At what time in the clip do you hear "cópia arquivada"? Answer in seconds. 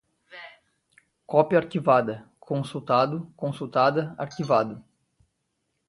1.27-2.27